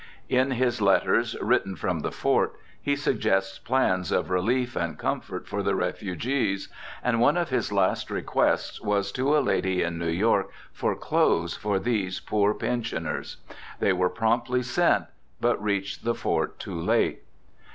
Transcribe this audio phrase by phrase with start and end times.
[0.29, 5.61] In his letters written from the fort he suggests plans of relief and comfort for
[5.61, 6.69] the refugees;
[7.03, 11.55] and one of his last requests was to a lady in New York for clothes
[11.55, 13.37] for these poor pensioners.
[13.79, 15.05] They were promptly sent,
[15.39, 17.21] but reached the fort too late.